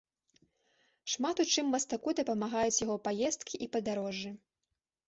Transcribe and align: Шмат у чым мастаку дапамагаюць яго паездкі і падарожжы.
Шмат 1.15 1.43
у 1.45 1.45
чым 1.57 1.65
мастаку 1.75 2.09
дапамагаюць 2.21 2.79
яго 2.85 2.95
паездкі 3.05 3.55
і 3.69 3.71
падарожжы. 3.79 4.35